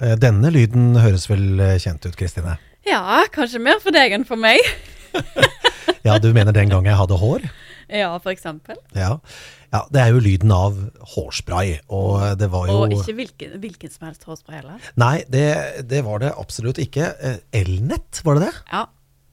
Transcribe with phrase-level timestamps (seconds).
[0.00, 2.58] Eh, Denne lyden høres vel eh, kjent ut, Kristine?
[2.86, 4.60] Ja, kanskje mer for deg enn for meg.
[6.06, 7.44] Ja, du mener den gang jeg hadde hår?
[7.90, 8.76] Ja, for eksempel.
[8.94, 9.16] Ja.
[9.72, 10.76] ja, det er jo lyden av
[11.14, 14.84] hårspray, og det var jo Og ikke hvilken, hvilken som helst hårspray heller.
[15.02, 15.46] Nei, det,
[15.90, 17.08] det var det absolutt ikke.
[17.18, 18.52] Eh, Elnett, var det det?
[18.70, 18.84] Ja.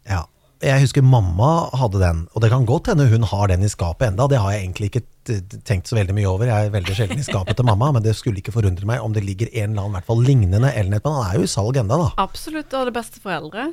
[0.09, 0.23] Ja.
[0.63, 4.07] Jeg husker mamma hadde den, og det kan godt hende hun har den i skapet
[4.13, 4.29] enda.
[4.31, 5.03] Det har jeg egentlig ikke
[5.67, 6.47] tenkt så veldig mye over.
[6.47, 9.15] Jeg er veldig sjelden i skapet til mamma, men det skulle ikke forundre meg om
[9.15, 11.03] det ligger en eller annen, hvert fall lignende Elnett.
[11.03, 12.07] Men han er jo i salg enda, da.
[12.23, 12.71] Absolutt.
[12.79, 13.69] Og det beste foreldre.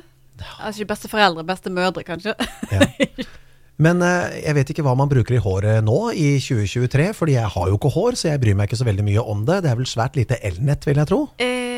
[0.59, 2.35] Altså ikke beste foreldre, beste mødre, kanskje.
[2.73, 2.89] Ja.
[3.81, 7.49] Men eh, jeg vet ikke hva man bruker i håret nå i 2023, fordi jeg
[7.55, 9.61] har jo ikke hår, så jeg bryr meg ikke så veldig mye om det.
[9.65, 11.21] Det er vel svært lite Elnett, vil jeg tro.
[11.41, 11.70] eh,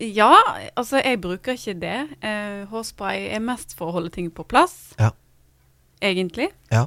[0.00, 0.32] ja,
[0.76, 1.96] altså jeg bruker ikke det.
[2.22, 5.10] Eh, hårspray er mest for å holde ting på plass, Ja.
[6.02, 6.50] egentlig.
[6.72, 6.86] ja.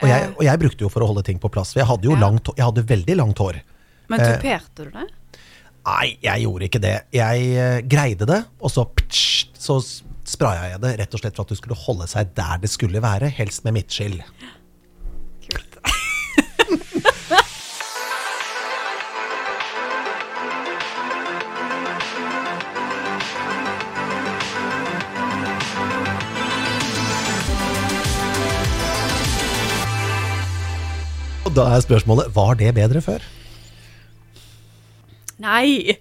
[0.00, 2.04] Og, jeg, og jeg brukte jo for å holde ting på plass, for jeg hadde
[2.06, 2.20] jo Ja.
[2.22, 3.56] langt, jeg hadde veldig langt hår.
[4.08, 5.08] Men Eh, tuperte du det?
[5.84, 7.04] Nei, jeg gjorde ikke det.
[7.12, 9.78] Jeg eh, greide det, og så, ptsj, så
[10.24, 13.00] spraya jeg det rett og slett for at det skulle holde seg der det skulle
[13.02, 14.18] være, helst med midtskill.
[14.22, 14.57] Kult.
[31.58, 33.24] Da er spørsmålet, var det bedre før?
[35.42, 35.98] Nei!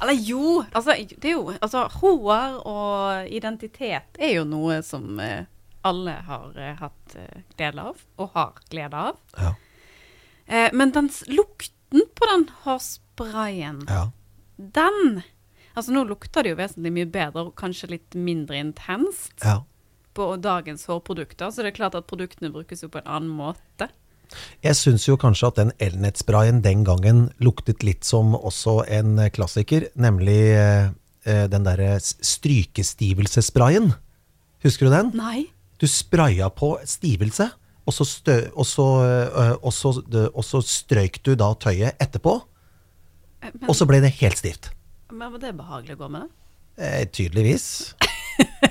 [0.00, 5.48] Eller jo, altså, det er jo altså, Hår og identitet er jo noe som eh,
[5.86, 9.18] alle har eh, hatt eh, glede av, og har glede av.
[9.36, 9.50] Ja.
[10.46, 14.08] Eh, men den lukten på den hårsprayen, ja.
[14.56, 15.22] den
[15.78, 19.60] Altså nå lukter det jo vesentlig mye bedre og kanskje litt mindre intenst ja.
[20.18, 23.86] på dagens hårprodukter, så det er klart at produktene brukes jo på en annen måte.
[24.62, 29.88] Jeg syns jo kanskje at den Elnett-sprayen den gangen luktet litt som også en klassiker,
[29.98, 30.90] nemlig eh,
[31.26, 33.92] eh, den derre s- strykestivelsessprayen.
[34.64, 35.10] Husker du den?
[35.18, 35.46] Nei.
[35.80, 37.48] Du spraya på stivelse,
[37.88, 39.94] og så, stø, og så, øh, og så,
[40.34, 42.40] og så strøyk du da tøyet etterpå,
[43.40, 44.66] Eh, Men, og så ble det helt stivt.
[45.10, 46.84] men var det behagelig å gå med det?
[46.84, 47.94] Eh, tydeligvis.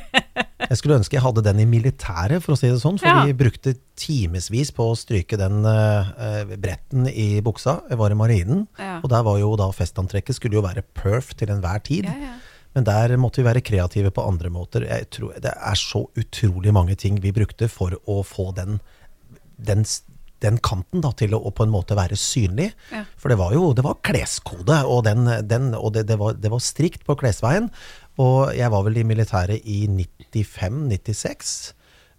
[0.69, 2.99] Jeg skulle ønske jeg hadde den i militæret, for å si det sånn.
[3.01, 3.23] For Ja.
[3.25, 7.79] vi brukte timevis på å stryke den eh, bretten i buksa.
[7.89, 8.99] Jeg var i marinen, Ja.
[9.03, 12.05] og der var jo da festantrekket skulle jo være perf til enhver tid.
[12.05, 12.35] Ja.
[12.75, 14.85] Men der måtte vi være kreative på andre måter.
[14.85, 18.79] Jeg tror, det er så utrolig mange ting vi brukte for å få den,
[19.57, 19.83] den,
[20.39, 22.69] den kanten da, til å på en måte være synlig.
[22.93, 23.05] Ja.
[23.17, 26.51] For det var jo det var kleskode, og, den, den, og det, det, var, det
[26.53, 27.71] var strikt på klesveien.
[28.19, 31.73] Og jeg var vel i militæret i 95-96.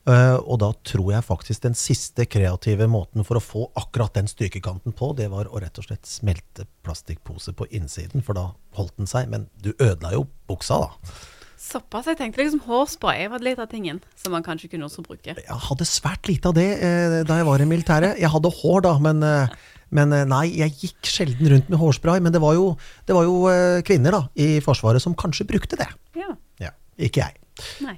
[0.09, 4.31] Uh, og da tror jeg faktisk den siste kreative måten for å få akkurat den
[4.31, 8.47] strykekanten på, det var å rett og slett smelte plastikkpose på innsiden, for da
[8.79, 9.29] holdt den seg.
[9.31, 11.13] Men du ødela jo buksa, da.
[11.61, 12.09] Såpass.
[12.09, 15.35] Jeg tenkte liksom hårspray var litt av tingen som man kanskje kunne også bruke.
[15.37, 18.17] Jeg hadde svært lite av det eh, da jeg var i militæret.
[18.17, 19.53] Jeg hadde hår da, men, eh,
[19.97, 22.23] men eh, nei, jeg gikk sjelden rundt med hårspray.
[22.23, 22.73] Men det var jo,
[23.09, 25.89] det var jo eh, kvinner da, i Forsvaret som kanskje brukte det.
[26.19, 26.31] Ja.
[26.63, 27.39] Ja, ikke jeg.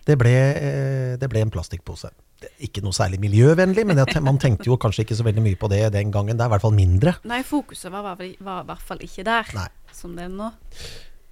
[0.08, 2.10] Det ble, eh, det ble en plastikkpose.
[2.66, 5.70] Ikke noe særlig miljøvennlig, men jeg, man tenkte jo kanskje ikke så veldig mye på
[5.70, 6.34] det den gangen.
[6.38, 7.14] Det er i hvert fall mindre.
[7.30, 9.68] Nei, fokuset var i hvert fall ikke der, Nei.
[9.94, 10.50] som det er nå.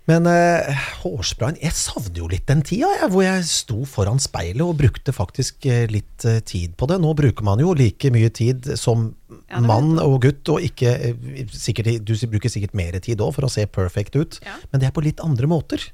[0.09, 4.63] Men eh, hårsprayen Jeg savner jo litt den tida jeg, hvor jeg sto foran speilet
[4.65, 6.99] og brukte faktisk eh, litt eh, tid på det.
[7.03, 9.11] Nå bruker man jo like mye tid som
[9.51, 13.47] Ja, mann og gutt, og ikke eh, sikkert, Du bruker sikkert mer tid òg for
[13.47, 14.57] å se perfect ut, Ja.
[14.73, 15.85] men det er på litt andre måter.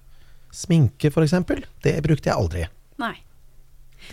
[0.54, 1.64] Sminke, eksempel.
[1.84, 2.66] Det brukte jeg aldri.
[3.02, 3.14] Nei.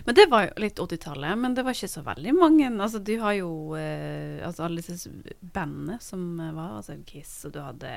[0.05, 2.71] Men det var jo litt 80-tallet, men det var ikke så veldig mange.
[2.71, 5.11] Altså, du har jo eh, altså, alle disse
[5.41, 7.93] bandene som eh, var, altså Kiss, og du hadde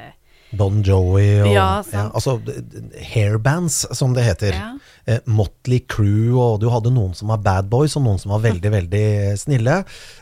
[0.56, 2.36] Bon Jovi og Ja, ja, altså,
[3.14, 4.54] hairbands, som det heter.
[4.54, 4.68] Ja.
[5.08, 8.44] Eh, Motley Crew, og du hadde noen som var bad boys, og noen som var
[8.46, 9.06] veldig, veldig
[9.40, 9.80] snille.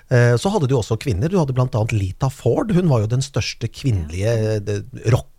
[0.08, 1.28] Eh, så hadde du også kvinner.
[1.28, 2.72] Du hadde annet Lita Ford.
[2.72, 4.84] Hun var jo den største kvinnelige eh,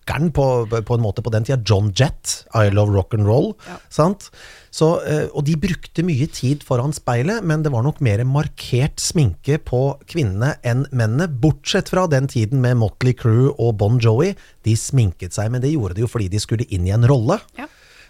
[0.05, 1.61] rockeren på, på en måte på den tida.
[1.65, 3.53] John Jett, I Love Rock and Roll.
[3.67, 3.77] Ja.
[3.89, 4.31] Sant?
[4.71, 8.99] Så, eh, og de brukte mye tid foran speilet, men det var nok mer markert
[8.99, 14.35] sminke på kvinnene enn mennene, bortsett fra den tiden med Motley Crew og Bon Jovi.
[14.63, 17.39] De sminket seg, men det gjorde de jo fordi de skulle inn i en rolle.
[17.57, 17.69] Ja.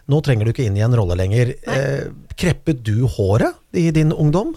[0.09, 1.55] Nå trenger du ikke inn i en rolle lenger.
[1.65, 4.53] Eh, kreppet du håret i din ungdom?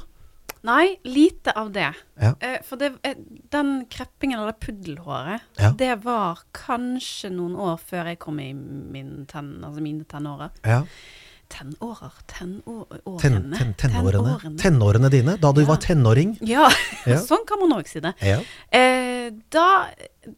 [0.68, 1.86] Nei, lite av det.
[2.20, 2.34] Ja.
[2.44, 3.14] Eh, for det, eh,
[3.54, 5.70] den kreppingen, eller puddelhåret, Ja.
[5.72, 10.50] det var kanskje noen år før jeg kom i min ten, altså mine tenårer.
[10.64, 10.82] Ja.
[11.48, 12.12] Tenårer?
[12.28, 13.56] Tenårene?
[13.56, 14.58] Ten, ten, tenårene.
[14.60, 16.36] tenårene dine, da du var tenåring.
[16.44, 16.68] Ja,
[17.06, 17.16] Ja.
[17.30, 18.12] sånn kan man òg si det.
[18.20, 18.42] Ja.
[18.70, 19.88] Eh, da,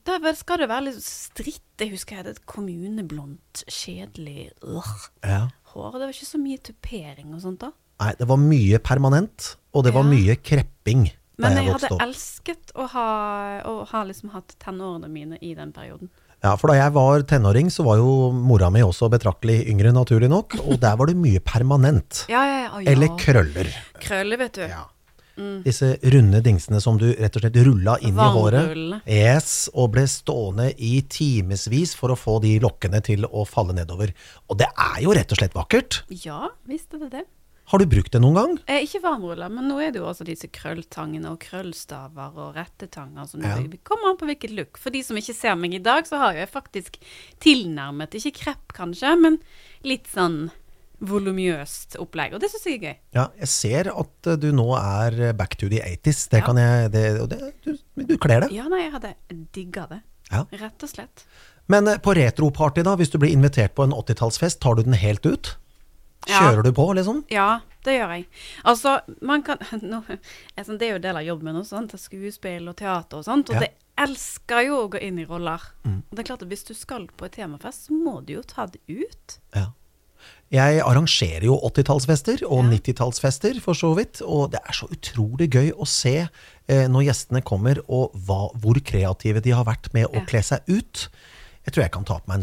[0.07, 1.65] da skal det være litt stritt.
[1.81, 4.95] Jeg husker jeg hadde et kommuneblondt, kjedelig øh,
[5.25, 5.49] Ja.
[5.75, 5.93] hår.
[5.99, 7.73] Det var ikke så mye tupering og sånt da.
[8.01, 10.11] Nei, det var mye permanent, og det var Ja.
[10.11, 12.01] mye krepping Men jeg jeg hadde opp.
[12.03, 16.09] elsket å ha, å ha liksom hatt tenårene mine i den perioden.
[16.43, 20.31] Ja, for da jeg var tenåring, så var jo mora mi også betraktelig yngre, naturlig
[20.31, 22.25] nok, og der var det mye permanent.
[22.33, 22.91] Ja, ja, ja.
[22.93, 23.69] Eller krøller.
[24.01, 24.63] Krøller, vet du.
[24.69, 24.87] Ja.
[25.65, 29.01] Disse runde dingsene som du rett og slett rulla inn i håret.
[29.09, 34.13] Yes, og ble stående i timevis for å få de lokkene til å falle nedover.
[34.51, 36.03] Og det er jo rett og slett vakkert.
[36.27, 37.25] Ja, visst er det det.
[37.71, 38.55] Har du brukt det noen gang?
[38.67, 43.29] Eh, ikke varmruller, men nå er det jo også disse krølltangene og krøllstaver og rettetanger.
[43.31, 43.57] Som Ja.
[43.87, 44.77] kommer an på hvilket look.
[44.83, 46.99] For de som ikke ser meg i dag, så har jeg faktisk
[47.41, 49.39] tilnærmet, ikke krepp kanskje, men
[49.87, 50.51] litt sånn
[51.01, 52.35] volumiøst opplegg.
[52.37, 52.97] Og det syns jeg er gøy.
[53.17, 56.27] Ja, jeg ser at eh, du nå er back to the 80s.
[56.33, 56.47] Det Ja.
[56.47, 58.51] kan jeg det, det, du, du kler det.
[58.53, 59.15] Ja, nei, jeg hadde
[59.55, 60.03] digga det.
[60.31, 60.45] Ja.
[60.61, 61.25] Rett og slett.
[61.71, 64.99] Men eh, på retroparty, da, hvis du blir invitert på en 80-tallsfest, tar du den
[64.99, 65.57] helt ut?
[66.29, 66.41] Ja.
[66.51, 67.25] Kjører du på, liksom?
[67.33, 68.27] Ja, det gjør jeg.
[68.69, 70.03] Altså, man kan nå,
[70.61, 73.49] sånn, Det er jo en del av jobben min også, skuespill og teater og sånt.
[73.51, 73.61] Og Ja.
[73.61, 75.61] det elsker jo å gå inn i roller.
[75.85, 76.03] Mm.
[76.11, 78.43] Og det er klart at hvis du skal på et temafest, så må du jo
[78.43, 79.39] ta det ut.
[79.57, 79.67] Ja.
[80.53, 82.71] Jeg arrangerer jo 80-tallsfester og Ja.
[82.75, 84.21] 90-tallsfester, for så vidt.
[84.21, 86.29] Og det er så utrolig gøy å se
[86.69, 90.25] eh, når gjestene kommer, og hva, hvor kreative de har vært med å Ja.
[90.27, 91.09] kle seg ut.
[91.65, 92.43] Jeg tror jeg kan ta på meg en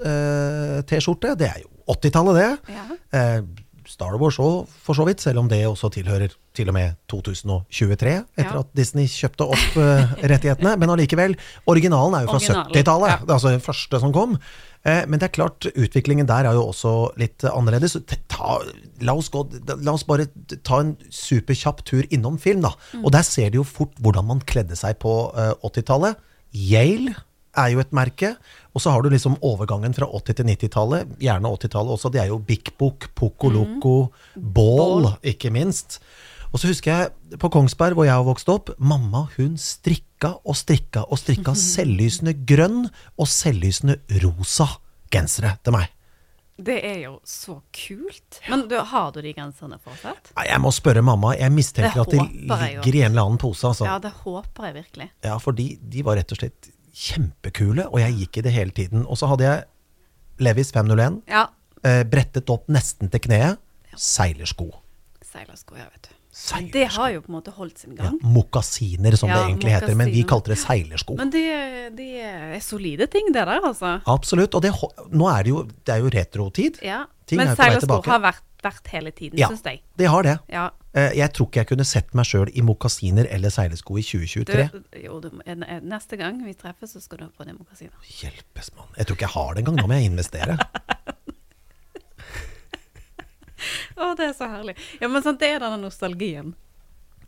[0.00, 1.34] Supermann-T-skjorte.
[1.38, 2.74] det er jo 80-tallet, det.
[2.74, 2.86] Ja.
[3.18, 3.42] Eh,
[3.90, 8.12] Star Wars òg, for så vidt, selv om det også tilhører til og med 2023,
[8.38, 8.60] etter Ja.
[8.60, 10.76] at Disney kjøpte opp eh, rettighetene.
[10.78, 11.34] Men allikevel,
[11.66, 13.18] originalen er jo fra 70-tallet, ja.
[13.26, 14.36] altså den første som kom.
[14.84, 17.96] Eh, men det er klart, utviklingen der er jo også litt eh, annerledes.
[18.30, 18.60] Ta,
[19.02, 19.42] la, oss gå,
[19.82, 20.28] la oss bare
[20.62, 22.70] ta en superkjapp tur innom film, da.
[22.94, 23.04] Mm.
[23.04, 26.14] Og der ser de jo fort hvordan man kledde seg på eh, 80-tallet.
[26.54, 27.16] Yale
[27.58, 28.36] er jo et merke.
[28.74, 32.10] Og så har du liksom overgangen fra 80- til 90-tallet, gjerne 80-tallet også.
[32.14, 33.94] Det er jo Bik Bok, Poco Loco,
[34.36, 35.98] Bål, ikke minst.
[36.50, 40.58] Og så husker jeg på Kongsberg, hvor jeg har vokst opp, mamma hun strikka og
[40.58, 44.66] strikka og strikka selvlysende grønn og selvlysende rosa
[45.10, 45.90] gensere til meg.
[46.60, 48.40] Det er jo så kult.
[48.50, 50.34] Men du, har du de genserne fortsatt?
[50.36, 51.32] Nei, Jeg må spørre mamma.
[51.38, 53.64] Jeg mistenker at de ligger i en eller annen pose.
[53.70, 53.86] Altså.
[53.88, 55.06] Ja, det håper jeg virkelig.
[55.24, 58.70] Ja, for de, de var rett og slett kjempekule, og jeg gikk i det hele
[58.76, 59.06] tiden.
[59.06, 59.64] Og så hadde jeg
[60.40, 61.46] Levis 501, Ja.
[61.84, 63.58] eh, brettet opp nesten til kneet.
[63.96, 64.70] Seilersko.
[65.24, 66.14] Seilersko, ja, vet du.
[66.32, 66.72] Seilersko.
[66.72, 68.18] det har jo på en måte holdt sin Ja, gang.
[68.22, 71.16] Mokasiner, som Ja, det egentlig heter, men vi kalte det seilersko.
[71.18, 74.00] Men det, det er solide ting, det der, altså.
[74.06, 74.54] Absolutt.
[74.54, 74.70] Og det,
[75.10, 76.78] nå er det jo, det er jo retrotid.
[76.82, 77.04] Ja.
[77.26, 79.82] Ting Men er seilersko har vært, vært hele tiden, Ja, syns jeg.
[79.98, 80.38] det har det.
[80.48, 80.70] Ja.
[80.92, 84.08] Eh, Jeg tror ikke jeg kunne sett meg sjøl i mokasiner eller seilesko i Du,
[84.08, 85.04] 2023.
[85.04, 87.94] jo, du, en- en- neste gang vi treffes, så skal du ha på deg mokasiner.
[88.20, 88.88] Hjelpes, mann.
[88.98, 89.76] Jeg tror ikke jeg har det engang.
[89.78, 90.58] Nå må jeg investere.
[94.00, 94.74] Å, det er så herlig.
[95.02, 96.54] Ja, men sant, det er denne nostalgien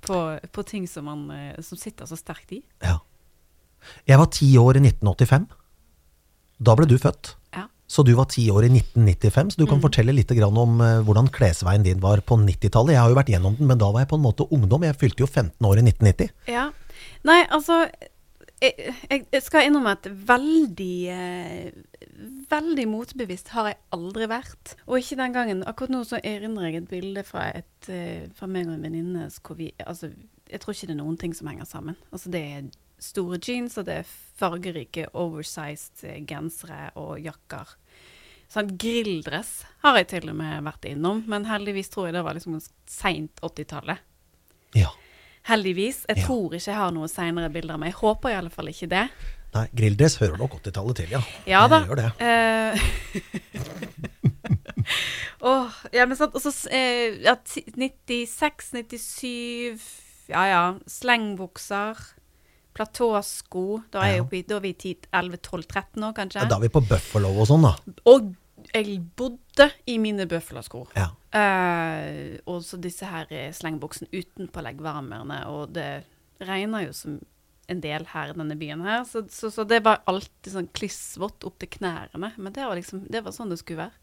[0.02, 0.18] på,
[0.56, 2.62] på ting som, man, eh, som sitter så sterkt i.
[2.82, 2.98] Ja.
[4.08, 5.46] Jeg var ti år i 1985.
[6.62, 7.34] Da ble du født.
[7.92, 11.28] Så du var ti år i 1995, så du kan fortelle litt om eh, hvordan
[11.28, 12.94] klesveien din var på 90-tallet.
[12.94, 14.86] Jeg har jo vært gjennom den, men da var jeg på en måte ungdom.
[14.86, 16.32] Jeg fylte jo 15 år i 1990.
[16.48, 16.70] Ja.
[17.28, 17.82] Nei, altså
[18.62, 21.72] jeg, jeg jeg skal innrømme at veldig eh,
[22.52, 24.74] Veldig motbevisst har jeg aldri vært.
[24.86, 25.62] Og ikke den gangen.
[25.66, 29.26] Akkurat nå så erindrer jeg et bilde fra, et, eh, fra meg og en venninne
[29.40, 30.12] hvor vi Altså,
[30.52, 31.96] jeg tror ikke det er noen ting som henger sammen.
[32.12, 32.68] Altså, det er
[33.02, 37.74] store jeans, og det er fargerike oversized eh, gensere og jakker.
[38.52, 42.36] Sånn grilldress har jeg til og med vært innom, men heldigvis tror jeg det var
[42.36, 42.58] liksom
[42.90, 44.02] seint 80-tallet.
[44.76, 44.90] Ja.
[45.48, 46.04] Heldigvis.
[46.08, 46.26] Jeg Ja.
[46.26, 47.88] tror ikke jeg har noen seinere bilder av meg.
[47.94, 49.06] Jeg håper i alle fall ikke det.
[49.54, 51.20] Nei, grilldress hører nok 80-tallet til, ja.
[51.46, 51.80] Ja da.
[51.82, 52.10] Jeg gjør det.
[52.20, 52.72] Eh,
[55.40, 60.62] Åh, ja, men sant, og så eh, ja, 96, 97 Ja ja.
[60.88, 61.98] Slengbukser.
[62.74, 63.82] Platåsko.
[63.92, 64.22] Da er Ja.
[64.22, 66.42] oppe Da er vi i 11, 12, 13 år, kanskje.
[66.42, 67.76] Ja, da er vi på Buffalo og sånn, da.
[68.06, 68.34] Og
[68.72, 70.86] jeg bodde i mine bøffelsko.
[70.96, 71.10] Ja.
[71.32, 76.04] Eh, og så disse her slengbuksene utenpå leggvarmerne, og det
[76.40, 77.20] regner jo som
[77.68, 81.44] en del her i denne byen her, så, så, så det var alltid sånn klissvått
[81.48, 82.32] opp til knærne.
[82.36, 83.98] Men det var liksom, det var sånn det skulle være.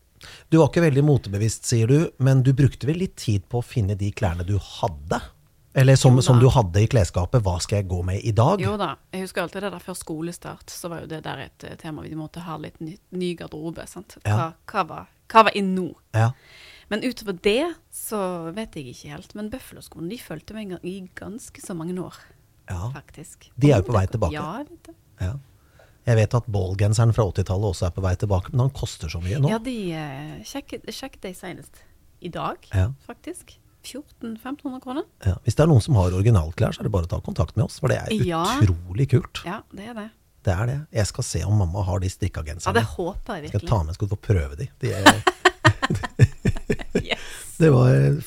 [0.52, 3.66] Du var ikke veldig motebevisst, sier du, men du brukte vel litt tid på å
[3.66, 5.22] finne de klærne du hadde?
[5.74, 8.62] Eller som, som du hadde i klesskapet, hva skal jeg gå med i dag?
[8.62, 11.66] Jo da, jeg husker alltid det der før skolestart, så var jo det der et
[11.68, 12.02] eh, tema.
[12.08, 14.18] Vi måtte ha litt ny, ny garderobe, sant.
[14.26, 15.92] Hva, hva, var, hva var inn nå?
[16.18, 16.32] Ja.
[16.90, 18.20] Men utover det så
[18.58, 19.36] vet jeg ikke helt.
[19.38, 22.18] Men bøffeloskoene de fulgte meg i ganske så mange år.
[22.70, 22.90] Ja.
[22.94, 23.52] faktisk.
[23.58, 24.34] De er jo på vei tilbake.
[24.36, 24.98] Ja, jeg vet det.
[25.26, 25.32] Ja.
[26.10, 29.22] Jeg vet at ballgenseren fra 80-tallet også er på vei tilbake, men han koster så
[29.22, 29.50] mye nå.
[29.52, 31.82] Ja, de eh, sjekket, sjekket de senest
[32.26, 32.88] i dag, Ja.
[33.06, 33.59] faktisk.
[33.84, 35.04] 1400-1500 kroner.
[35.26, 35.34] Ja.
[35.46, 37.66] Hvis det er noen som har originalklær, så er det bare å ta kontakt med
[37.66, 38.44] oss, for det er Ja.
[38.62, 39.42] utrolig kult.
[39.46, 40.10] Ja, det er det.
[40.44, 40.80] Det er det.
[40.96, 42.74] Jeg skal se om mamma har de strikka Ja, genserne.
[42.80, 43.70] det håper jeg skal virkelig.
[43.70, 44.68] ta med, skal du få prøve de.
[44.80, 45.04] de er,
[47.04, 47.20] Yes.
[47.60, 48.22] det, var, var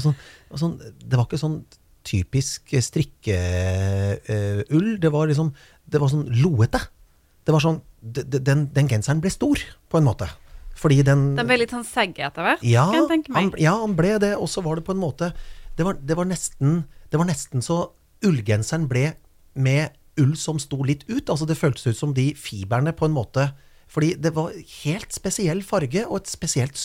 [0.00, 1.58] sånn, det var sånn Det var ikke sånn
[2.04, 4.20] typisk strikkeull.
[5.00, 5.52] det var liksom
[5.86, 6.80] Det var sånn loete.
[7.44, 9.58] Det var sånn den, den genseren ble stor,
[9.90, 10.28] på en måte.
[10.74, 13.42] Fordi den Den ble litt sånn segg etter hvert, Ja, kan jeg tenke meg.
[13.52, 14.32] han, ja, han ble det.
[14.36, 15.32] Og så var det på en måte
[15.76, 17.90] Det var, det var, nesten, det var nesten så
[18.24, 19.12] ullgenseren ble
[19.54, 21.26] med ull som sto litt ut.
[21.30, 23.52] Altså Det føltes ut som de fiberne på en måte
[23.90, 24.52] Fordi det var
[24.84, 26.78] helt spesiell farge og et spesielt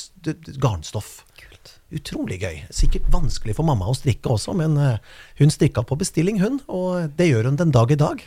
[0.62, 1.24] garnstoff.
[1.40, 1.76] Kult.
[1.92, 2.60] Utrolig gøy.
[2.70, 4.98] Sikkert vanskelig for mamma å strikke også, men eh,
[5.40, 6.60] hun strikka på bestilling, hun.
[6.68, 8.22] Og det gjør hun den dag i dag.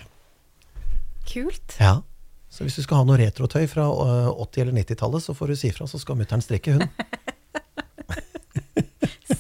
[1.29, 1.77] Kult.
[1.79, 2.01] Ja.
[2.53, 5.57] Så hvis du skal ha noe retrotøy fra eh, 80- eller 90-tallet, så får du
[5.57, 6.85] si ifra, så skal mutter'n strikke, hun.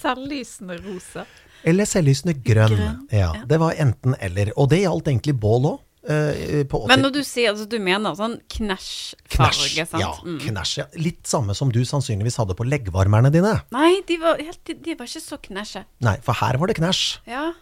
[0.02, 1.24] Selvlysende rosa.
[1.68, 2.74] Eller selvlysende grønn.
[2.74, 3.44] Grønn, Ja, ja.
[3.46, 4.50] Det var enten eller.
[4.58, 5.80] Og det gjaldt egentlig bål òg.
[6.02, 10.00] Uh, Men når du sier altså, du mener sånn knæsj-farge, sant?
[10.02, 10.40] Ja, Mm.
[10.42, 10.72] knæsj.
[10.80, 10.86] Ja.
[10.98, 13.52] Litt samme som du sannsynligvis hadde på leggvarmerne dine.
[13.70, 15.84] Nei, de var, helt, de var ikke så knæsje.
[16.02, 17.20] Nei, for her var det knæsj.
[17.30, 17.52] Ja.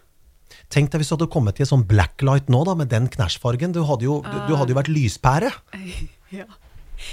[0.73, 3.75] Tenk deg hvis du hadde kommet i en sånn blacklight nå, da, med den knæsjfargen.
[3.77, 5.53] Du hadde jo, du, du hadde jo vært lyspære.
[6.41, 6.49] ja.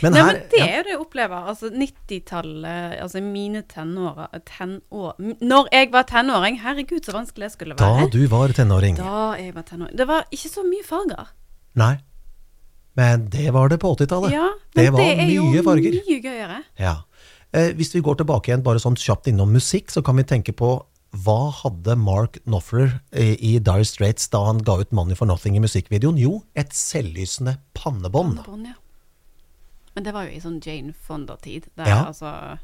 [0.03, 1.48] Men Nei, her men det ja, er jo det jeg opplever.
[1.53, 7.77] Altså 90-tallet, altså mine tenåra tenår, Når jeg var tenåring, herregud så vanskelig det skulle
[7.79, 8.03] være.
[8.03, 9.00] Da du var tenåring.
[9.00, 9.96] Da jeg var tenåring.
[9.98, 11.32] Det var ikke så mye farger.
[11.79, 11.96] Nei.
[12.98, 14.34] Men det var det på 80-tallet.
[14.34, 15.94] Ja, det var jo mye farger.
[15.94, 16.62] Det er jo mye gøyere.
[16.82, 16.96] Ja.
[17.56, 20.56] Eh, hvis vi går tilbake igjen bare sånn kjapt innom musikk, så kan vi tenke
[20.58, 20.75] på
[21.12, 25.56] hva hadde Mark Knopfler eh, i Dire Straits da han ga ut 'Money for Nothing'
[25.56, 26.18] i musikkvideoen?
[26.20, 28.44] Jo, et selvlysende pannebånd.
[28.44, 28.74] pannebånd ja.
[29.96, 31.70] Men det var jo i sånn Jane Fonda-tid.
[31.78, 32.06] Ja.
[32.06, 32.60] altså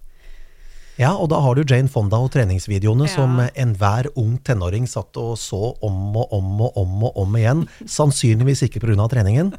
[1.00, 3.16] Ja, og da har du Jane Fonda og treningsvideoene Ja.
[3.16, 7.68] som enhver ung tenåring satt og så om og om og om og om igjen.
[7.88, 9.08] Sannsynligvis ikke pga.
[9.10, 9.54] treningen.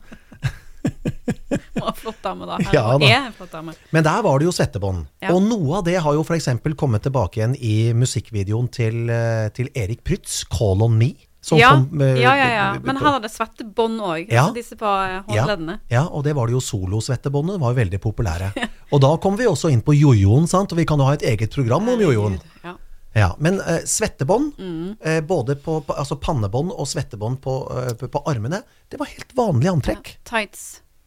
[0.84, 2.58] Hun var flott dame, da.
[2.72, 3.06] Ja, da.
[3.06, 3.74] er en flott dame.
[3.94, 5.04] Men der var det jo svettebånd.
[5.22, 5.34] Ja.
[5.34, 6.48] Og noe av det har jo f.eks.
[6.78, 11.14] kommet tilbake igjen i musikkvideoen til, eh, til Erik Prytz, 'Call on Me'.
[11.44, 12.66] som Ja, kom, uh, ja, ja, ja.
[12.80, 14.30] Men han hadde svettebånd òg.
[14.32, 14.46] Ja.
[14.46, 15.74] Altså disse på eh, håndleddene.
[15.92, 18.48] Ja, og det var det jo solosvettebåndet, var jo veldig populære.
[18.94, 21.26] Og da kom vi også inn på jojoen, sant, og vi kan jo ha et
[21.34, 22.40] eget program om jojoen.
[22.64, 22.78] Ja.
[23.14, 24.96] Ja, men uh, svettebånd, Mm.
[25.06, 29.34] uh, både på, på altså pannebånd og svettebånd på, uh, på, armene, det var helt
[29.38, 30.16] vanlig antrekk.
[30.26, 30.64] Tights.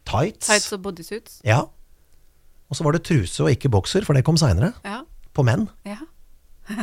[0.08, 0.46] Tights.
[0.48, 1.40] Tights og bodysuits.
[1.44, 1.66] Ja.
[2.68, 4.72] Og så var det truse og ikke bokser, for det kom seinere.
[4.84, 5.02] Ja.
[5.36, 5.68] På menn.
[5.84, 5.98] ja.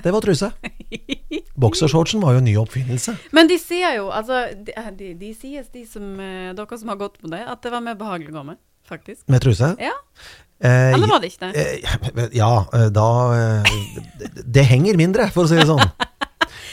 [0.01, 0.47] Det var truse.
[1.61, 3.13] Boksershortsen var jo en ny oppfinnelse.
[3.37, 6.07] Men de sier jo, altså De, de, de sies, de som
[6.57, 8.57] Dere som har gått på det, at det var mer behagelig å gå med.
[8.89, 9.21] Faktisk.
[9.29, 9.71] Med truse.
[9.81, 9.93] Ja.
[10.59, 11.63] Eh, Eller var det ikke det?
[12.15, 13.07] Eh, Ja, eh, da
[14.19, 15.83] det, det henger mindre, for å si det sånn.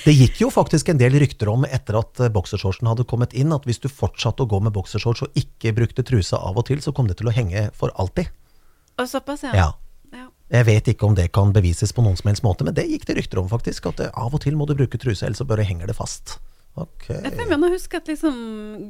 [0.02, 3.66] Det gikk jo faktisk en del rykter om etter at boksershortsen hadde kommet inn, at
[3.68, 6.90] hvis du fortsatte å gå med boksershorts og ikke brukte trusa av og til, så
[6.94, 8.32] kom det til å henge for alltid.
[8.98, 9.52] Og såpass, ja.
[9.54, 9.68] Ja.
[10.10, 10.26] ja.
[10.58, 13.06] Jeg vet ikke om det kan bevises på noen som helst måte, men det gikk
[13.06, 15.66] det rykter om faktisk, at av og til må du bruke truse, ellers så bare
[15.68, 16.40] henger det fast.
[16.74, 17.20] Okay.
[17.22, 18.36] Jeg mener å huske at liksom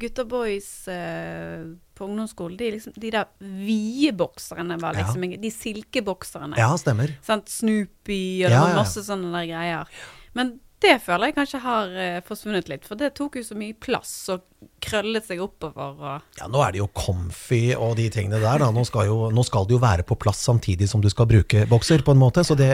[0.01, 5.05] gutta boys eh, på ungdomsskolen, de, liksom, de der vide bokserne var Ja.
[5.07, 6.57] liksom De silkebokserne.
[6.57, 7.15] Ja, stemmer.
[7.23, 7.49] Sant?
[7.49, 8.77] Snoopy og Ja, det ja, ja.
[8.77, 9.87] masse sånne der greier.
[10.35, 13.75] Men det føler jeg kanskje har eh, forsvunnet litt, for det tok jo så mye
[13.79, 14.43] plass og
[14.83, 18.65] krøllet seg oppover og Ja, nå er det jo comfy og de tingene der.
[18.75, 21.65] Nå, skal jo, nå skal det jo være på plass samtidig som du skal bruke
[21.71, 22.45] bokser, på en måte.
[22.47, 22.69] Så det,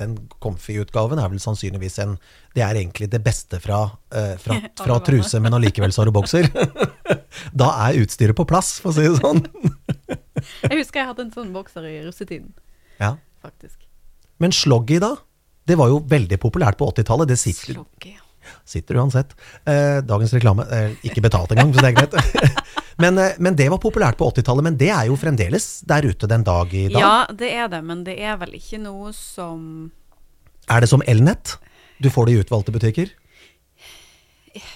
[0.00, 2.16] den comfy-utgaven er vel sannsynligvis en
[2.54, 3.82] Det er egentlig det beste fra,
[4.14, 6.50] eh, fra, fra truse, men allikevel så har du bokser.
[7.62, 9.44] da er utstyret på plass, for å si det sånn.
[10.66, 12.52] Jeg husker jeg hadde en sånn bokser i russetiden,
[13.00, 13.16] Ja.
[13.42, 13.78] faktisk.
[14.42, 15.14] Men sloggy, da?
[15.64, 17.30] Det var jo veldig populært på 80-tallet.
[17.30, 17.78] Det sitter,
[18.66, 19.34] sitter uansett.
[19.64, 20.66] Eh, dagens reklame.
[20.74, 22.58] Eh, ikke betalt engang, så det er greit.
[23.02, 24.66] men, eh, men det var populært på 80-tallet.
[24.66, 27.00] Men det er jo fremdeles der ute den dag i dag.
[27.00, 29.92] Ja, det er det, men det er vel ikke noe som
[30.70, 31.56] Er det som Elnett?
[32.02, 33.10] Du får det i utvalgte butikker?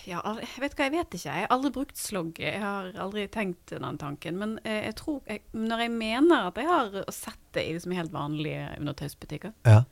[0.09, 1.33] Ja, jeg vet hva, jeg vet ikke.
[1.35, 2.39] Jeg har aldri brukt slogg.
[2.41, 4.39] Jeg har aldri tenkt den tanken.
[4.41, 7.97] Men eh, jeg tror jeg, Når jeg mener at jeg har sett det i liksom
[7.97, 9.83] helt vanlige undertøysbutikker, Ja.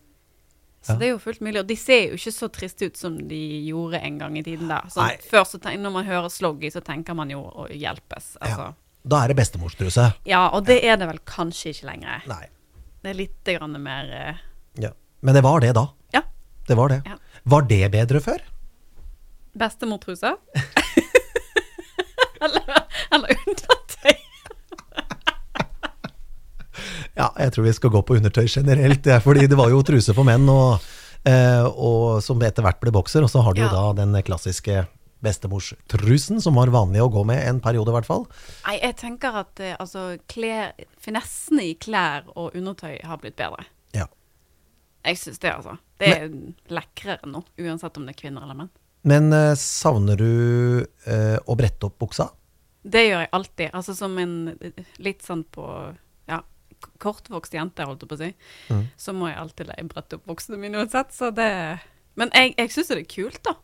[0.84, 0.98] Så Ja.
[1.00, 1.60] det er jo fullt mulig.
[1.62, 4.68] Og de ser jo ikke så triste ut som de gjorde en gang i tiden
[4.68, 4.82] da.
[4.92, 8.34] Sånn, før så tenk, når man hører sloggy, så tenker man jo å hjelpes.
[8.44, 8.74] Altså.
[9.04, 10.10] Da er det bestemorstruse.
[10.28, 10.50] Ja.
[10.52, 12.26] og det er det vel kanskje ikke lenger.
[12.28, 12.44] Nei.
[13.04, 14.42] Det er litt grann mer uh...
[14.80, 14.90] Ja.
[15.20, 15.88] Men det var det da.
[16.12, 16.22] Ja.
[16.68, 17.02] Det var det.
[17.08, 17.16] Ja.
[17.44, 18.44] Var det bedre før?
[19.54, 20.34] Bestemortruse?
[22.44, 22.76] eller,
[23.12, 23.83] eller undertøy?
[27.16, 29.82] Ja, jeg tror vi skal gå på undertøy generelt, det er fordi det var jo
[29.86, 30.82] truse for menn, og,
[31.24, 33.22] eh, og som etter hvert ble bokser.
[33.22, 33.72] Og så har du jo Ja.
[33.92, 34.86] da den klassiske
[35.24, 38.26] bestemorstrusen, som var vanlig å gå med en periode, i hvert fall.
[38.66, 43.64] Nei, jeg tenker at eh, altså, klær, finessene i klær og undertøy har blitt bedre.
[43.94, 44.06] Ja.
[45.04, 45.78] Jeg syns det, altså.
[46.00, 46.30] Det er
[46.74, 48.70] lekrere nå, uansett om det er kvinner eller menn.
[49.04, 52.30] Men eh, savner du eh, å brette opp buksa?
[52.84, 53.70] Det gjør jeg alltid.
[53.72, 54.32] Altså som en
[55.00, 55.94] litt sånn på ja,
[57.02, 58.30] kortvokst jente, holdt jeg på å si.
[58.70, 58.86] Mm.
[58.96, 61.50] Så må jeg alltid leie brette opp voksne mine uansett, så det
[62.16, 63.56] Men jeg, jeg syns det er kult, da.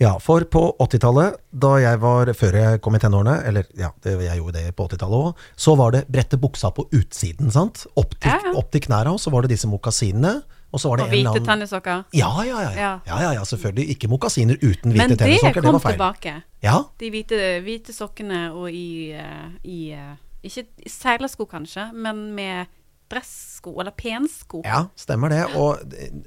[0.00, 4.14] Ja, for på 80-tallet, da jeg var før jeg kom i tenårene, eller ja, det,
[4.24, 7.82] jeg gjorde det på 80-tallet òg, så var det brette buksa på utsiden, sant?
[7.98, 8.54] Opp til, Ja, ja.
[8.56, 10.38] opp til knæra, og så var det disse mokasinene.
[10.68, 12.02] Og så var det Og hvite annen tennissokker.
[12.12, 12.72] ja, ja, ja,
[13.06, 13.22] ja.
[13.32, 13.44] Ja.
[13.44, 13.88] selvfølgelig.
[13.96, 15.94] Ikke mokasiner uten hvite Men det tennissokker, det kom var feil.
[15.96, 16.34] tilbake.
[16.62, 20.16] Ja, De hvite, hvite sokkene og i, eh, i eh,
[20.46, 22.70] Ikke seilersko, kanskje, men med
[23.08, 24.60] dressko eller pensko.
[24.64, 25.44] ja, stemmer det.
[25.56, 25.80] Og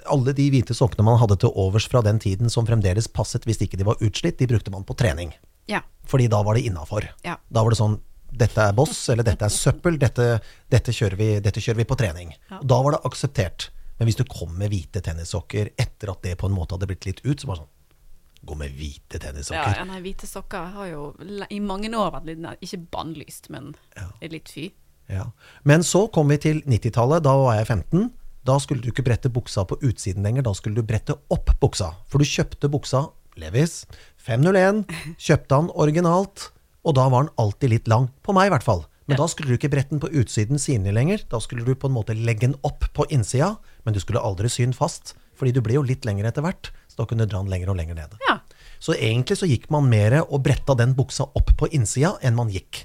[0.10, 3.62] alle de hvite sokkene man hadde til overs fra den tiden som fremdeles passet hvis
[3.62, 5.34] ikke de var utslitt, de brukte man på trening.
[5.70, 5.84] Ja.
[6.10, 7.06] Fordi da var det innafor.
[7.24, 7.38] Ja.
[7.50, 8.00] Da var det sånn
[8.32, 10.40] dette er boss, eller dette er søppel, dette,
[10.72, 12.32] dette, kjører, vi, dette kjører vi på trening.
[12.50, 12.62] Ja.
[12.64, 13.70] Da var det akseptert.
[14.00, 17.06] Men hvis du kom med hvite tennissokker etter at det på en måte hadde blitt
[17.06, 17.74] litt ut, så bare sånn
[18.42, 19.76] Gå med hvite tennissokker.
[19.78, 21.02] ja, nei, hvite sokker har jo
[21.50, 23.76] i mange år vært litt Ikke bannlyst, men
[24.22, 24.72] litt fy.
[25.12, 25.28] Ja.
[25.68, 27.24] Men så kom vi til 90-tallet.
[27.24, 28.10] Da var jeg 15.
[28.48, 31.92] Da skulle du ikke brette buksa på utsiden lenger, da skulle du brette opp buksa.
[32.10, 33.06] For du kjøpte buksa
[33.40, 33.84] Levis
[34.26, 34.82] 501,
[35.22, 36.50] kjøpte den originalt,
[36.82, 38.10] og da var den alltid litt lang.
[38.26, 38.88] På meg i hvert fall.
[39.06, 41.22] Men da skulle du ikke brette den på utsiden sidene lenger.
[41.30, 43.56] Da skulle du på en måte legge den opp på innsida,
[43.86, 45.14] men du skulle aldri sy den fast.
[45.38, 47.72] Fordi du ble jo litt lengre etter hvert, så da kunne du dra den lenger
[47.72, 48.16] og lenger ned.
[48.28, 48.38] Ja.
[48.82, 52.50] Så egentlig så gikk man mer og bretta den buksa opp på innsida enn man
[52.52, 52.84] gikk.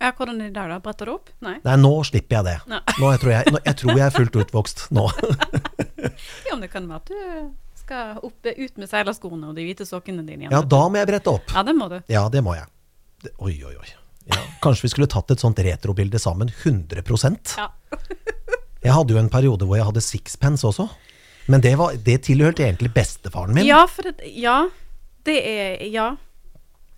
[0.00, 0.78] ja, hvordan det der, da?
[0.80, 1.28] Bretter du opp?
[1.44, 1.58] Nei.
[1.64, 2.54] Nei, nå slipper jeg det.
[2.72, 5.08] Nå jeg tror jeg, nå, jeg tror jeg er fullt utvokst nå.
[6.48, 9.84] Ja, men det kan være at du skal opp, ut med seilerskoene og de hvite
[9.88, 10.52] sokkene dine igjen.
[10.54, 11.52] Ja, da må jeg brette opp.
[11.54, 11.98] Ja, det må du.
[12.10, 12.66] Ja, det må jeg.
[13.24, 13.90] Det, oi, oi, oi.
[14.30, 16.50] Ja, kanskje vi skulle tatt et sånt retrobilde sammen.
[16.62, 17.68] 100% Ja.
[18.80, 20.86] Jeg hadde jo en periode hvor jeg hadde sixpence også.
[21.50, 23.66] Men det, var, det tilhørte egentlig bestefaren min.
[23.68, 24.68] Ja, for det Ja.
[25.26, 26.10] Det er Ja.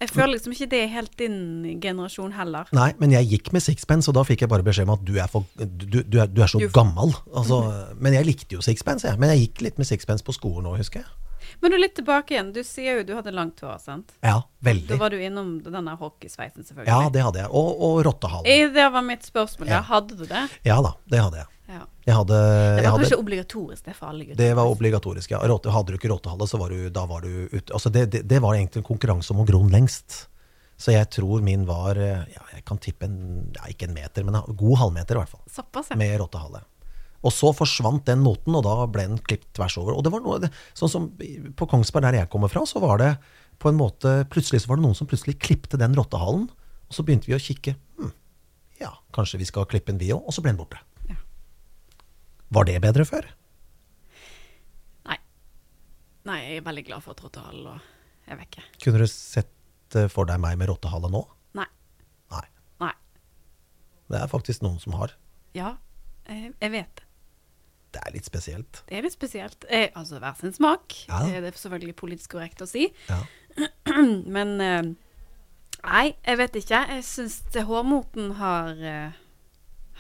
[0.03, 1.35] Jeg føler liksom ikke det er helt din
[1.81, 2.67] generasjon heller.
[2.75, 5.13] Nei, men jeg gikk med sixpence, og da fikk jeg bare beskjed om at du
[5.15, 7.13] er, for, du, du er, du er så Du- gammel.
[7.31, 7.61] Altså,
[8.03, 9.15] men jeg likte jo sixpence, jeg.
[9.23, 11.07] Men jeg gikk litt med sixpence på skolen òg, husker jeg.
[11.63, 12.51] Men du er litt tilbake igjen.
[12.53, 14.11] Du sier jo du hadde langt hår, sant?
[14.27, 14.89] Ja, veldig.
[14.91, 16.91] Da var du innom den der hockeysveisen, selvfølgelig.
[16.91, 17.51] Ja, det hadde jeg.
[17.63, 18.47] Og, og rottehalen.
[18.51, 19.69] Eh, Det var mitt spørsmål.
[19.71, 19.83] Ja.
[19.87, 20.49] Hadde du det?
[20.67, 21.47] Ja da, det hadde jeg.
[21.73, 22.17] Ja.
[22.19, 24.41] Hadde, Det var hadde kanskje obligatorisk det for alle gutter?
[24.41, 25.41] Det var obligatorisk, ja.
[25.41, 27.73] Hadde du ikke råtehale, så var du, da var du ute.
[27.73, 30.27] Altså det, det, det var egentlig en konkurranse om å gro den lengst.
[30.83, 33.17] Så jeg tror min var eh, ja, Jeg kan tippe en,
[33.55, 35.45] ja, ikke en meter, men en god halvmeter i hvert fall.
[35.53, 35.99] Såpass, ja.
[36.01, 36.65] Med råtehale.
[37.23, 39.95] Og så forsvant den moten, og da ble den klippet tvers over.
[39.95, 41.07] Og det var noe, sånn som
[41.55, 43.13] på Kongsberg, der jeg kommer fra, så var det
[43.63, 46.49] på en måte Plutselig så var det noen som plutselig klippte den rottehalen.
[46.91, 47.77] Og så begynte vi å kikke.
[48.01, 48.11] Hm,
[48.83, 50.25] ja, kanskje vi skal klippe en vi òg?
[50.27, 50.83] Og så ble den borte.
[52.53, 53.29] Var det bedre før?
[55.09, 55.19] Nei.
[56.29, 57.79] Nei, jeg er veldig glad for at og
[58.27, 58.65] jeg er vekke.
[58.85, 61.23] Kunne du sett eh, for deg meg med rottehale nå?
[61.59, 61.67] Nei.
[62.35, 62.45] Nei.
[62.85, 62.93] Nei.
[64.13, 65.17] Det er faktisk noen som har.
[65.57, 65.75] Ja,
[66.29, 67.09] jeg, jeg vet det.
[67.93, 68.79] Det er litt spesielt.
[68.89, 69.67] Det er litt spesielt.
[69.69, 70.95] Eh, altså hver sin smak.
[71.11, 71.19] Ja.
[71.29, 72.87] Eh, Det er selvfølgelig politisk korrekt å si.
[73.11, 73.19] Ja.
[74.37, 74.93] Men eh,
[75.83, 76.79] Nei, jeg vet ikke.
[76.95, 79.19] Jeg syns hårmoten har eh,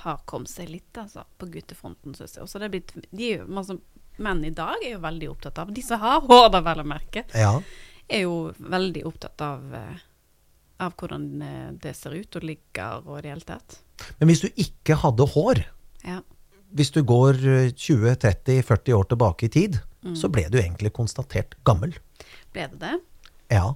[0.02, 2.42] har kommet seg litt, altså, på guttefronten, syns jeg.
[2.44, 3.76] Også det er blitt, de er jo, masse
[4.22, 6.85] menn i dag er jo veldig opptatt av De som har hår, da, vel å
[6.88, 7.52] merke, ja.
[8.09, 10.00] er jo veldig opptatt av eh,
[10.83, 13.76] av hvordan eh, det ser ut og ligger og i det hele tatt.
[14.18, 15.62] Men hvis du ikke hadde hår,
[16.02, 16.20] Ja.
[16.74, 20.16] hvis du går eh, 20-30-40 år tilbake i tid, Mm.
[20.18, 21.92] så ble du egentlig konstatert gammel.
[22.52, 22.96] Ble det det?
[23.55, 23.68] Ja.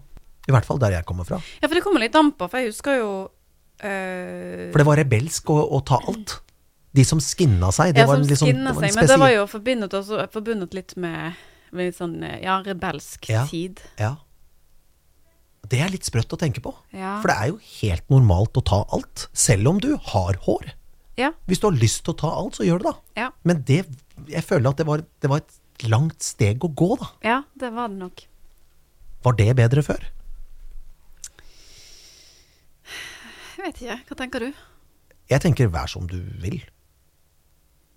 [0.48, 1.38] I hvert fall der jeg kommer fra.
[1.62, 3.35] Ja, for det kommer litt an på, for jeg husker jo eh,
[3.80, 6.38] For det var rebelsk å, å ta alt.
[6.96, 8.94] De som skinna seg, det ja, var som liksom var seg.
[8.96, 11.36] Men det var jo forbundet, også, forbundet litt med,
[11.76, 13.42] med litt sånn eh, ja, rebelsk Ja.
[13.50, 13.82] tid.
[14.00, 14.14] Ja.
[15.66, 16.72] Det er litt sprøtt å tenke på.
[16.94, 17.18] Ja.
[17.20, 20.72] For det er jo helt normalt å ta alt, selv om du har hår.
[21.20, 21.32] Ja.
[21.48, 22.96] Hvis du har lyst til å ta alt, så gjør det da.
[23.18, 23.28] Ja.
[23.48, 23.82] Men det,
[24.30, 27.08] jeg føler at det var, det var et langt steg å gå, da.
[27.26, 28.24] ja, det var det nok.
[29.26, 30.06] Var det bedre før?
[33.66, 33.98] Jeg vet ikke.
[34.06, 34.64] Hva tenker du?
[35.26, 36.60] Jeg tenker vær som du vil.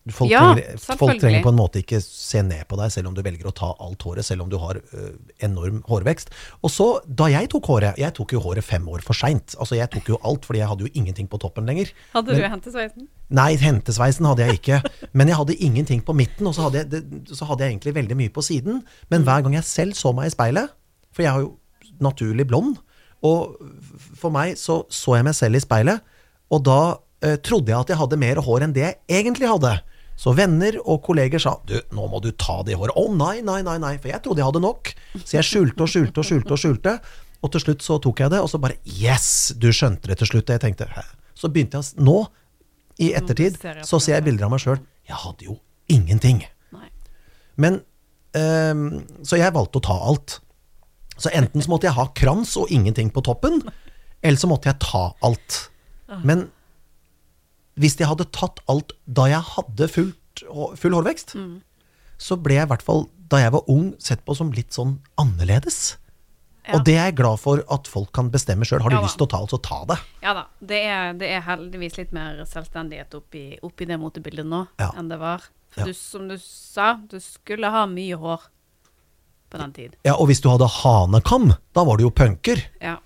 [0.10, 3.14] Folk, Ja, trenger, folk trenger på en måte ikke se ned på deg, selv om
[3.14, 5.04] du velger å ta alt håret, selv om du har ø,
[5.46, 6.32] enorm hårvekst.
[6.66, 9.54] Og så, da jeg tok håret Jeg tok jo håret fem år for seint.
[9.60, 11.92] Altså, jeg tok jo alt, fordi jeg hadde jo ingenting på toppen lenger.
[12.16, 13.06] Hadde du hentesveisen?
[13.38, 14.82] Nei, hentesveisen hadde jeg ikke.
[15.14, 17.94] Men jeg hadde ingenting på midten, og så hadde, jeg, det, så hadde jeg egentlig
[18.00, 18.82] veldig mye på siden.
[19.14, 20.74] Men hver gang jeg selv så meg i speilet,
[21.14, 21.54] for jeg har jo
[22.02, 22.80] naturlig blond,
[23.26, 23.60] og
[24.20, 26.04] for meg så så jeg meg selv i speilet,
[26.50, 26.80] og da
[27.26, 29.74] eh, trodde jeg at jeg hadde mer hår enn det jeg egentlig hadde.
[30.20, 32.96] Så venner og kolleger sa du, nå må du ta det håret.
[33.00, 34.92] Å nei, nei, nei, nei, for jeg trodde jeg hadde nok.
[35.22, 36.96] Så jeg skjulte og skjulte og skjulte og skjulte.
[37.40, 40.28] Og til slutt så tok jeg det, og så bare yes, du skjønte det til
[40.34, 40.50] slutt.
[40.50, 41.06] Og jeg tenkte hæ?
[41.40, 42.18] Så begynte jeg Nå,
[43.00, 43.56] i ettertid,
[43.88, 44.82] så ser jeg bilder av meg sjøl.
[45.08, 45.56] Jeg hadde jo
[45.88, 46.42] ingenting.
[47.56, 47.80] Men
[48.36, 48.84] eh,
[49.24, 50.42] Så jeg valgte å ta alt.
[51.20, 53.62] Så enten så måtte jeg ha krans og ingenting på toppen,
[54.24, 55.70] eller så måtte jeg ta alt.
[56.24, 56.48] Men
[57.80, 60.44] hvis jeg hadde tatt alt da jeg hadde fullt,
[60.80, 61.36] full hårvekst,
[62.20, 64.98] så ble jeg i hvert fall da jeg var ung, sett på som litt sånn
[65.22, 65.98] annerledes.
[66.66, 66.76] Ja.
[66.78, 68.82] Og det er jeg glad for at folk kan bestemme sjøl.
[68.84, 69.98] Har du Ja lyst til å ta alt, så ta det.
[70.26, 70.44] Ja da.
[70.62, 74.92] Det er, det er heldigvis litt mer selvstendighet oppi, oppi det motebildet nå Ja.
[74.98, 75.46] enn det var.
[75.78, 78.50] Du, som du sa, du skulle ha mye hår
[79.50, 79.96] på den tid.
[80.06, 82.62] Ja, Og hvis du hadde hanekam, da var du jo punker.
[82.82, 82.98] Ja.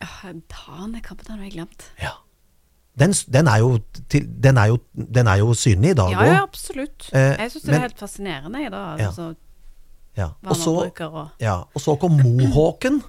[0.00, 1.88] Hanekam, den har jeg glemt.
[2.02, 2.12] Ja.
[2.96, 3.78] Den, den, er jo
[4.12, 6.30] den, er jo, den er jo synlig i dag Ja, òg.
[6.30, 7.10] ja, absolutt.
[7.12, 8.84] Eh, jeg syns det men- er helt fascinerende, da.
[8.98, 9.08] Ja.
[9.10, 9.34] Altså,
[10.16, 10.30] Ja.
[10.48, 13.02] Og så bruker og Ja, og så kom mohawken.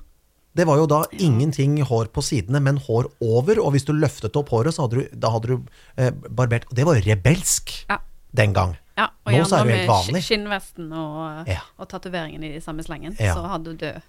[0.53, 3.61] Det var jo da ingenting hår på sidene, men hår over.
[3.63, 5.63] Og hvis du løftet opp håret, så hadde du, da hadde du
[5.97, 7.99] eh, barbert Og det var jo rebelsk Ja.
[8.35, 8.75] den gang.
[8.97, 11.61] Ja, og Nå er gjerne med skinnvesten og, Ja.
[11.77, 13.15] og tatoveringen i samme slengen.
[13.19, 13.35] Ja.
[13.37, 14.01] Så hadde du død.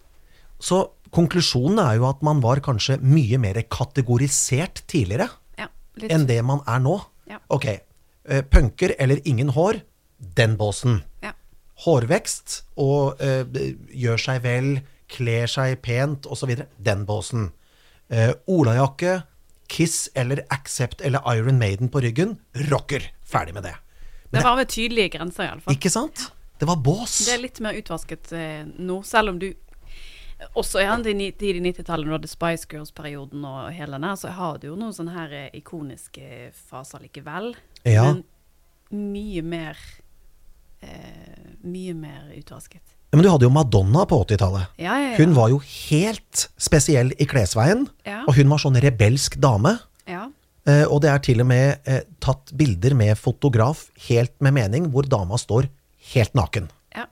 [0.58, 0.78] Så
[1.14, 5.68] konklusjonen er jo at man var kanskje mye mer kategorisert tidligere Ja,
[6.08, 6.96] enn det man er nå.
[7.28, 7.38] Ja.
[7.52, 9.82] Ok, uh, punker eller ingen hår,
[10.18, 11.02] den båsen.
[11.22, 11.32] Ja.
[11.84, 13.44] Hårvekst og uh,
[13.92, 14.70] gjør seg vel,
[15.08, 16.56] kler seg pent osv.
[16.78, 17.52] Den båsen.
[18.10, 19.22] Uh, olajakke,
[19.68, 22.38] Kiss eller Accept eller Iron Maiden på ryggen.
[22.70, 23.12] Rocker!
[23.28, 23.74] Ferdig med det.
[24.32, 25.74] Det var ved tydelige grenser, iallfall.
[25.74, 26.26] Ikke sant?
[26.58, 27.20] Det var bås.
[27.26, 29.48] Det er litt mer utvasket eh, nå, selv om du
[30.54, 34.30] også ja, det ni- 90-tallet, når du hadde Spice Girls-perioden og hele den her, så
[34.36, 37.54] har du jo noen sånne her eh, ikoniske faser likevel.
[37.88, 38.04] Ja.
[38.12, 38.22] Men
[39.12, 39.80] mye mer
[40.82, 42.84] eh, Mye mer utvasket.
[43.10, 44.76] Ja, Men du hadde jo Madonna på 80-tallet.
[44.78, 45.16] Ja, ja, ja.
[45.18, 47.86] Hun var jo helt spesiell i klesveien.
[48.06, 48.20] Ja.
[48.28, 49.78] Og hun var sånn rebelsk dame.
[50.68, 50.82] Ja.
[50.82, 54.90] Eh, og det er til og med eh, tatt bilder med fotograf helt med mening,
[54.92, 55.70] hvor dama står
[56.12, 56.68] helt naken.
[56.96, 57.08] ja.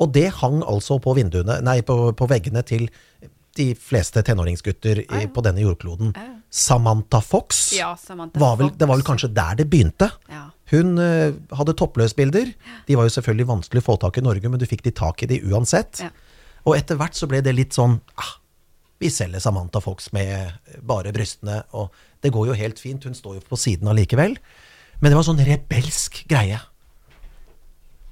[0.00, 2.88] Og det hang altså på vinduene, nei, på, på veggene til
[3.58, 6.14] de fleste tenåringsgutter i, på denne jordkloden.
[6.14, 6.36] Ja.
[6.50, 10.10] Samantha Fox Ja, Samantha var vel, det var vel kanskje der det begynte.
[10.30, 10.48] Ja.
[10.72, 12.52] Hun uh, hadde toppløsbilder.
[12.86, 14.94] De var jo selvfølgelig vanskelig å få tak i i Norge, men du fikk de
[14.94, 16.02] tak i de uansett.
[16.02, 16.10] Ja.
[16.66, 18.34] Og etter hvert så ble det litt sånn ah,
[19.00, 23.04] Vi selger Samantha Fox med bare brystene, og det går jo helt fint.
[23.04, 24.36] Hun står jo på siden allikevel.
[25.00, 26.58] Men det var sånn rebelsk greie.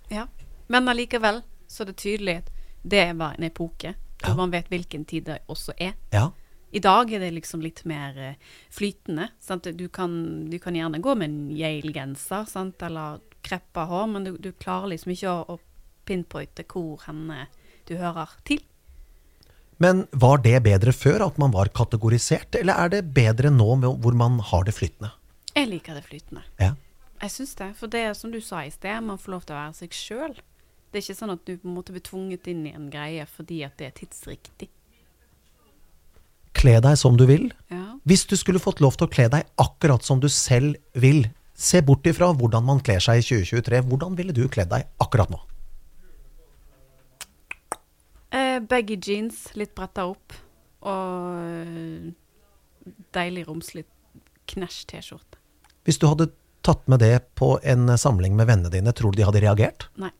[0.09, 0.27] Ja.
[0.73, 2.51] Men allikevel så er det tydelig at
[2.89, 4.35] det var en epoke hvor Ja.
[4.35, 5.93] man vet hvilken tid det også er.
[6.13, 6.31] Ja.
[6.73, 8.35] I dag er det liksom litt mer eh,
[8.71, 9.29] flytende.
[9.41, 9.69] Sant?
[9.77, 12.49] Du, kan, du kan gjerne gå med en Yale-genser
[12.83, 15.59] eller kreppa hår, men du, du klarer liksom ikke å, å
[16.05, 17.47] pinpointe hvor henne
[17.87, 18.61] du hører til.
[19.79, 24.03] Men var det bedre før, at man var kategorisert, eller er det bedre nå med,
[24.03, 25.13] hvor man har det flytende?
[25.55, 26.43] Jeg liker det flytende.
[26.59, 26.75] Ja.
[27.23, 27.73] Jeg syns det.
[27.79, 29.95] For det er som du sa i sted, man får lov til å være seg
[29.95, 30.35] sjøl.
[30.89, 33.27] Det er ikke sånn at du på en måte blir tvunget inn i en greie
[33.29, 34.71] fordi at det er tidsriktig.
[36.59, 37.51] Kle deg som du vil.
[37.71, 37.99] Ja.
[38.09, 41.27] Hvis du skulle fått lov til å kle deg akkurat som du selv vil,
[41.59, 45.31] se bort ifra hvordan man kler seg i 2023, hvordan ville du kledd deg akkurat
[45.31, 45.43] nå?
[48.29, 50.35] Eh, baggy jeans, litt bretta opp.
[50.89, 52.13] Og
[53.15, 53.85] deilig romslig
[54.49, 55.41] knæsj T-skjorte.
[55.85, 56.31] Hvis du hadde
[56.67, 59.89] tatt med det på en samling med vennene dine, tror du de hadde reagert?
[60.01, 60.11] Nei,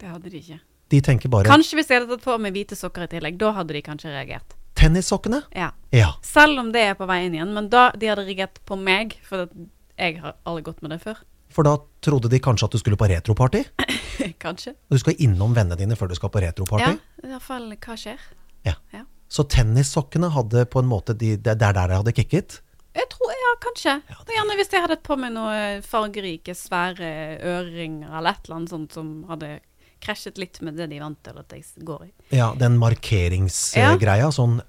[0.00, 0.58] det hadde de ikke.
[0.92, 3.38] De tenker bare Kanskje hvis jeg hadde tatt på meg hvite sokker i tillegg.
[3.40, 4.54] Da hadde de kanskje reagert.
[4.76, 5.40] tennissokkene?
[5.56, 5.70] Ja.
[5.90, 6.12] Ja.
[6.22, 7.54] Selv om det er på vei inn igjen.
[7.56, 9.48] Men da de hadde reagert på meg, for
[9.96, 11.22] jeg har aldri gått med det før.
[11.56, 13.62] For da trodde de kanskje at du skulle på retroparty?
[14.44, 14.74] kanskje.
[14.90, 16.92] Og du skal innom vennene dine før du skal på retroparty?
[16.92, 18.26] Ja, i hvert fall hva skjer.
[18.66, 18.76] Ja.
[18.92, 19.06] Ja.
[19.32, 22.60] Så tennissokkene hadde på en måte de, Det er der de hadde kicket?
[22.96, 23.94] Jeg tror, ja, kanskje.
[24.08, 27.08] Ja, Gjerne hvis jeg hadde på meg noen fargerike, svære
[27.44, 29.58] øreringer eller et eller annet sånt som hadde
[30.04, 32.10] krasjet litt med det de vant til at jeg går i.
[32.36, 34.30] Ja, den markeringsgreia.
[34.32, 34.60] Sånn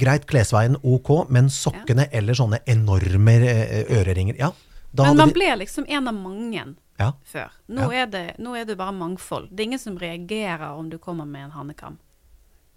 [0.00, 4.52] greit, klesveien ok, men sokkene eller sånne enorme eh, øreringer Ja,
[4.92, 7.12] Men man de- ble liksom en av mange Ja.
[7.24, 7.50] før.
[7.68, 9.48] Nå, er det, nå er det bare mangfold.
[9.50, 11.98] Det er ingen som reagerer om du kommer med en hannekam.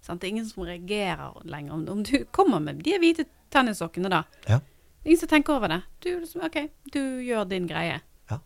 [0.00, 0.20] Sant?
[0.20, 4.22] Det er ingen som reagerer lenger om, om du kommer med de hvite tennissokkene, da.
[4.48, 4.60] Ja.
[5.04, 5.82] Ingen som tenker over det.
[6.00, 8.00] Du, liksom, OK, du gjør din greie.
[8.30, 8.38] Ja.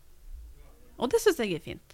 [0.97, 1.88] Og det syns jeg er fint.